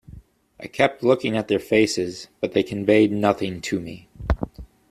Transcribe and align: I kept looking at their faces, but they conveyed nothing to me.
I 0.59 0.65
kept 0.67 1.03
looking 1.03 1.37
at 1.37 1.47
their 1.47 1.59
faces, 1.59 2.27
but 2.39 2.53
they 2.53 2.63
conveyed 2.63 3.11
nothing 3.11 3.61
to 3.61 3.79
me. 3.79 4.09